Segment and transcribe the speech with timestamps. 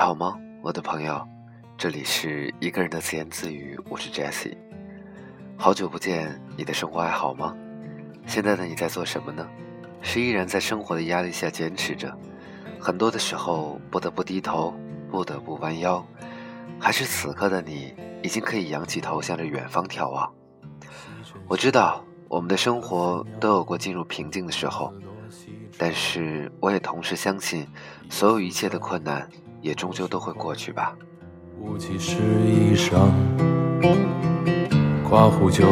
[0.00, 1.22] 好吗，我的朋友？
[1.76, 4.56] 这里是一个人的自言自语，我是 Jesse。
[5.58, 7.54] 好久不见，你的生活还好吗？
[8.26, 9.46] 现在的你在做什么呢？
[10.00, 12.16] 是依然在生活的压力下坚持着，
[12.80, 14.74] 很多的时候不得不低头，
[15.10, 16.02] 不得不弯腰，
[16.80, 20.32] 还是此刻的你已经可以仰起头向着远方眺望？
[21.46, 24.94] 我知道我们的生活都有过进入平静的时候，
[25.76, 27.68] 但是我也同时相信，
[28.08, 29.28] 所有一切的困难。
[29.60, 30.96] 也终究都会过去吧。
[31.60, 33.10] 雾气是衣裳，
[35.06, 35.66] 夸壶酒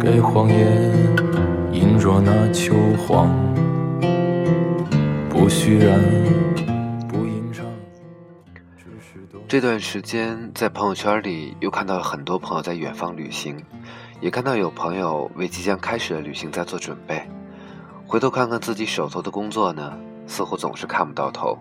[0.00, 0.64] 给荒野，
[1.72, 3.28] 饮着那秋黄。
[5.28, 6.00] 不虚然，
[7.08, 7.66] 不吟唱。
[9.48, 13.62] 这段时间在朋友圈里又看到了很多朋友在远方旅行，
[14.20, 17.22] 也看到有朋友为即将开始的旅行在做准备。
[18.06, 21.58] 回头看看自己手头的工作呢，似乎总是看不到头。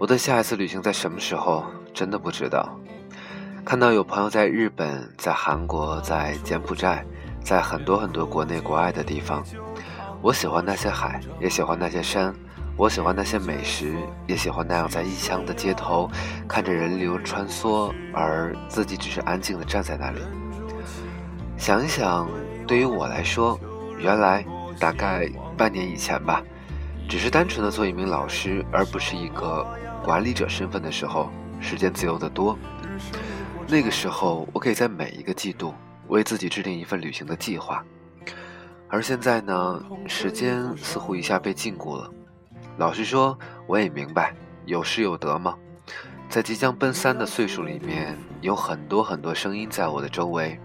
[0.00, 1.62] 我的下一次旅行在什么时候？
[1.92, 2.74] 真的不知道。
[3.66, 7.04] 看到有朋友在日本、在韩国、在柬埔寨，
[7.44, 9.44] 在很多很多国内国外的地方。
[10.22, 12.32] 我喜欢那些海，也喜欢那些山；
[12.78, 13.94] 我喜欢那些美食，
[14.26, 16.10] 也喜欢那样在异乡的街头，
[16.48, 20.20] 看着人流穿梭，而自己只是安静的站在那里。
[21.58, 22.26] 想一想，
[22.66, 23.60] 对于我来说，
[23.98, 24.42] 原来
[24.78, 26.42] 大概半年以前吧，
[27.06, 29.66] 只是单纯的做一名老师，而不是一个。
[30.02, 32.58] 管理者身份的时候，时间自由得多。
[33.68, 35.74] 那个时候，我可以在每一个季度
[36.08, 37.84] 为自己制定一份旅行的计划。
[38.88, 42.10] 而现在呢，时间似乎一下被禁锢了。
[42.76, 44.34] 老实说，我也明白，
[44.64, 45.54] 有失有得嘛。
[46.28, 50.58] 在即将奔三的岁数里面，有很多很多声音在我的周围。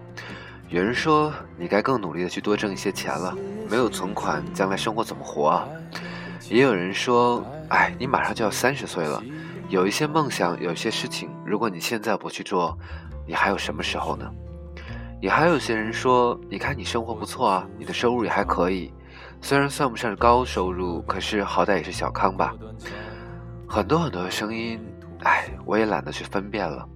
[0.68, 3.36] 有人说，你该更努力的去多挣一些钱了，
[3.70, 5.68] 没有存款，将来生活怎么活啊？
[6.48, 7.44] 也有人说。
[7.68, 9.20] 哎，你马上就要三十岁了，
[9.68, 12.78] 有一些梦想，有一些事情，如果你现在不去做，
[13.26, 14.24] 你还有什么时候呢？
[15.20, 18.94] 也还有些人说，你看你生活不错啊，你的收入也还可以，
[19.40, 22.54] 虽然算不上高收入，可是好歹也是小康吧。
[23.66, 24.78] 很多很多的声音，
[25.24, 26.88] 哎，我也懒得去分辨了。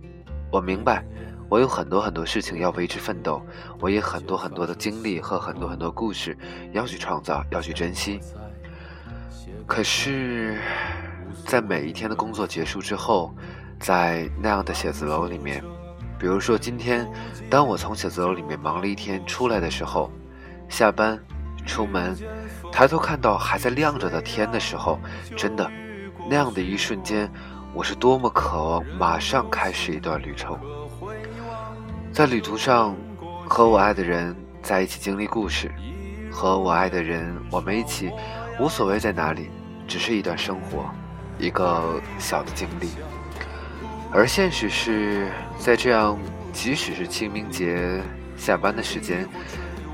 [0.53, 1.05] 我明白，
[1.49, 3.43] 我有很多很多事情要为之奋斗，
[3.81, 6.39] 我也很多很多的经历和很多很多故事
[6.71, 8.21] 要去创造，要去珍惜。
[9.67, 10.59] 可是，
[11.47, 13.35] 在每一天的工作结束之后，
[13.79, 15.63] 在那样的写字楼里面，
[16.19, 17.09] 比如说今天，
[17.49, 20.11] 当我从写字楼里面忙了一天出来的时候，
[20.69, 21.19] 下班
[21.65, 22.17] 出门，
[22.73, 24.99] 抬头看到还在亮着的天的时候，
[25.37, 25.71] 真的，
[26.29, 27.31] 那样的一瞬间，
[27.73, 30.59] 我是多么渴望马上开始一段旅程，
[32.13, 32.97] 在旅途上
[33.49, 35.71] 和我爱的人在一起经历故事，
[36.31, 38.11] 和我爱的人我们一起，
[38.59, 39.51] 无所谓在哪里。
[39.89, 40.89] 只是一段生活，
[41.37, 42.91] 一个小的经历，
[44.13, 45.27] 而现实是
[45.59, 46.17] 在这样，
[46.53, 48.01] 即使是清明节
[48.37, 49.29] 下班的时间，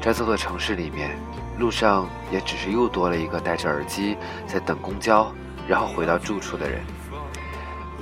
[0.02, 1.16] 在这座城市里面，
[1.58, 5.32] 路上也只是又多了一个戴着耳机在等公交，
[5.66, 6.82] 然后回到住处的人。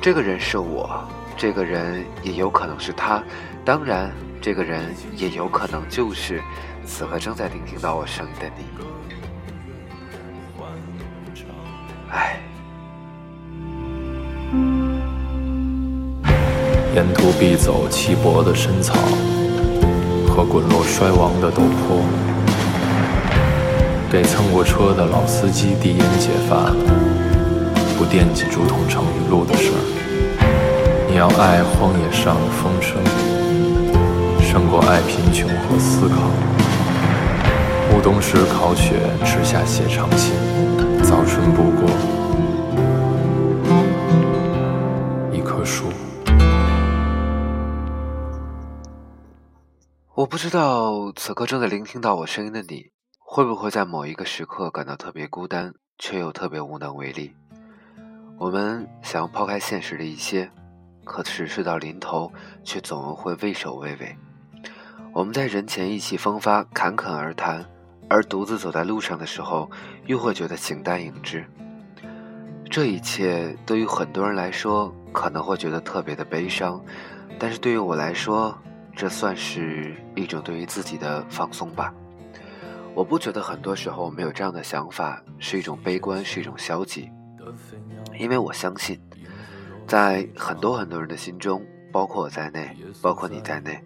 [0.02, 3.22] 这个人是我，这个人也有可能是他，
[3.64, 4.10] 当然，
[4.40, 6.42] 这个人也有可能就是
[6.84, 8.64] 此刻正在聆听到我声音的你。
[12.14, 12.38] 唉，
[16.94, 18.94] 沿途必走稀薄的深草
[20.28, 21.98] 和滚落衰亡的陡坡，
[24.08, 26.72] 给蹭过车的老司机递烟解乏，
[27.98, 29.80] 不惦记竹筒盛雨露的事儿。
[31.10, 32.96] 你要爱荒野上的风声，
[34.40, 36.14] 胜过爱贫穷和思考。
[37.90, 38.94] 暮冬时烤雪，
[39.24, 40.43] 吃下写长信。
[41.14, 41.88] 早春不过
[45.32, 45.84] 一棵树。
[50.12, 52.90] 我不知道此刻正在聆听到我声音的你，
[53.20, 57.32] 会不会在某一个时刻感到特别孤单，却又特别无能为力。
[58.36, 60.50] 我们想要抛开现实的一些，
[61.04, 62.32] 可是事到临头，
[62.64, 64.16] 却总会畏首畏尾。
[65.12, 67.64] 我们在人前意气风发，侃侃而谈。
[68.08, 69.70] 而独自走在路上的时候，
[70.06, 71.44] 又会觉得形单影只。
[72.70, 76.82] 这一切对于很多人来说可能会觉得特别的悲伤，
[77.38, 78.56] 但是对于我来说，
[78.96, 81.94] 这算是一种对于自己的放松吧。
[82.94, 87.10] 我不觉得很多时候没有这样的想法是一种悲观，是一种消极，
[88.18, 89.00] 因为我相信，
[89.86, 93.82] 在很多很多人的心中，包括我在内，包括你在内，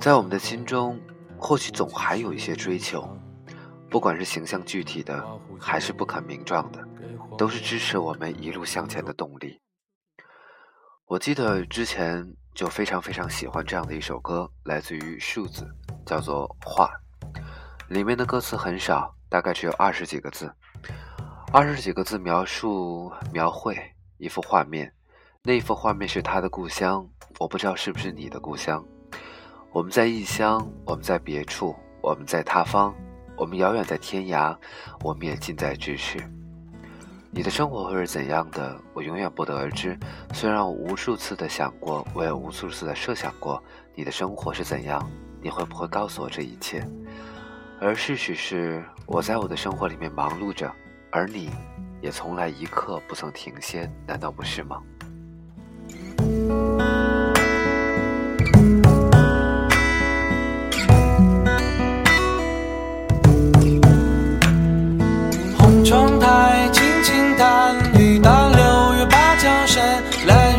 [0.00, 0.98] 在我们的心中，
[1.36, 3.08] 或许总还有一些追求。
[3.90, 5.24] 不管是形象具体的，
[5.58, 6.86] 还是不可名状的，
[7.36, 9.60] 都是支持我们一路向前的动力。
[11.06, 15.66] 我记得之前就非常非常喜欢这样的一首歌，来自于数字，
[16.04, 16.90] 叫做《画》，
[17.88, 20.52] 里面的歌词很少，大概只有二十几个字，
[21.50, 23.74] 二十几个字描述描绘
[24.18, 24.92] 一幅画面，
[25.42, 27.08] 那一幅画面是他的故乡，
[27.38, 28.84] 我不知道是不是你的故乡。
[29.72, 32.94] 我们在异乡，我们在别处，我们在他方，
[33.38, 34.56] 我们遥远在天涯，
[35.04, 36.18] 我们也近在咫尺。
[37.30, 38.76] 你的生活会是怎样的？
[38.92, 39.96] 我永远不得而知。
[40.34, 43.62] 虽然我无数次的想过，我也无数次的设想过
[43.94, 45.08] 你的生活是怎样。
[45.40, 46.84] 你会不会告诉我这一切？
[47.80, 50.68] 而事实是，我在我的生活里面忙碌着，
[51.12, 51.48] 而你，
[52.02, 53.88] 也从来一刻不曾停歇。
[54.04, 54.82] 难道不是吗？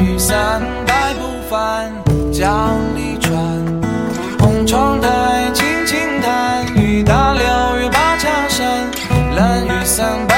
[0.01, 1.91] 雨伞，白布帆，
[2.31, 3.35] 江里船，
[4.39, 8.65] 红窗台，轻轻弹，雨打柳，雨把墙扇，
[9.35, 10.28] 蓝雨伞。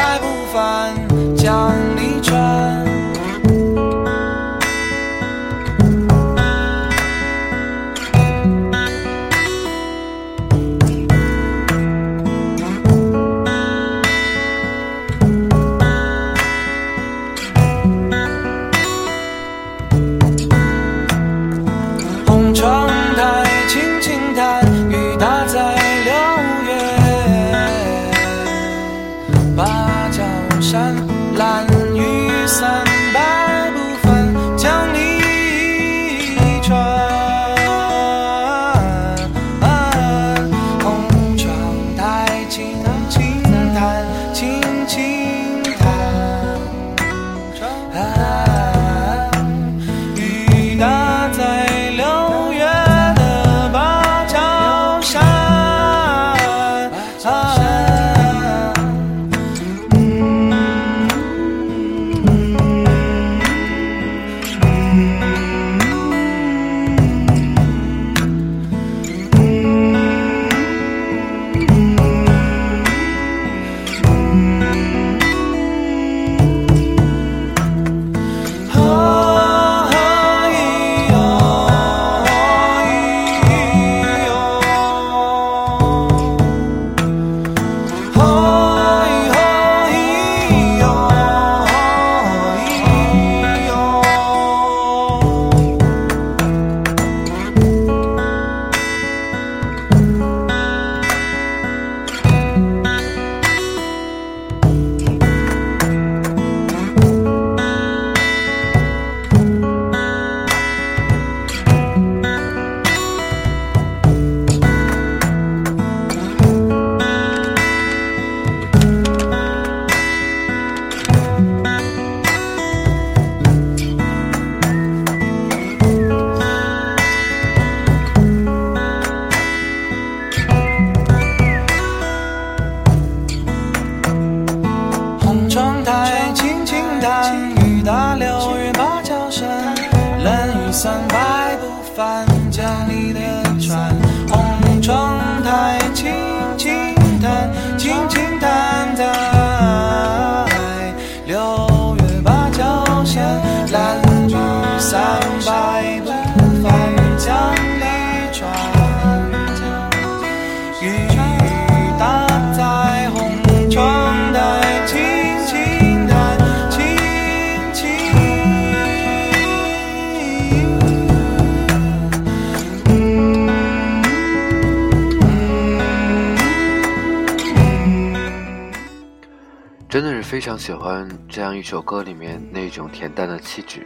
[180.31, 183.85] 非常喜欢这样一首歌里面那种恬淡的气质。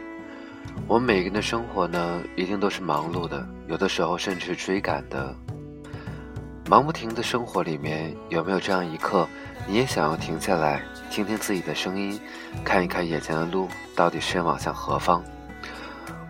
[0.86, 5.34] 我们每个人的生活呢，一定都是忙碌的，有的时候甚至是追赶的。
[6.70, 9.26] 忙不停的生活里面，有没有这样一刻，
[9.66, 12.16] 你也想要停下来，听听自己的声音，
[12.64, 15.24] 看一看眼前的路到底是往向何方？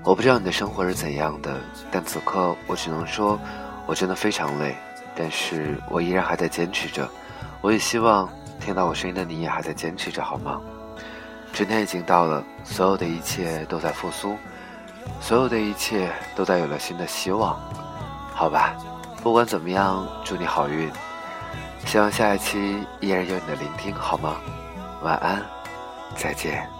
[0.02, 3.38] 我不知道你的生活是怎样的，但此刻我只能说，
[3.84, 4.74] 我真的非常累，
[5.14, 7.06] 但是我依然还在坚持着。
[7.60, 8.26] 我也希望。
[8.60, 10.60] 听到我声音的你也还在坚持着，好吗？
[11.52, 14.36] 春天已经到了，所有的一切都在复苏，
[15.20, 17.58] 所有的一切都在有了新的希望，
[18.34, 18.74] 好吧？
[19.22, 20.90] 不管怎么样，祝你好运。
[21.86, 24.36] 希望下一期依然有你的聆听，好吗？
[25.02, 25.42] 晚安，
[26.16, 26.75] 再见。